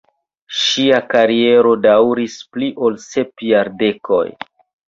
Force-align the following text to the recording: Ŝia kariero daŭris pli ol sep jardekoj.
Ŝia 0.59 1.01
kariero 1.11 1.75
daŭris 1.83 2.39
pli 2.57 2.71
ol 2.89 2.99
sep 3.07 3.47
jardekoj. 3.53 4.27